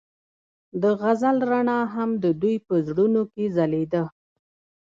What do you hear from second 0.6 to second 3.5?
د غزل رڼا هم د دوی په زړونو کې